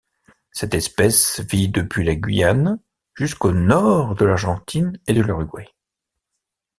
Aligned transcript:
Cette 0.51 0.73
espèce 0.73 1.41
vit 1.41 1.69
depuis 1.69 2.03
la 2.03 2.15
Guyane 2.15 2.79
jusqu'au 3.13 3.51
nord 3.51 4.15
de 4.15 4.25
l'Argentine 4.25 4.99
et 5.05 5.13
de 5.13 5.21
l'Uruguay. 5.21 5.67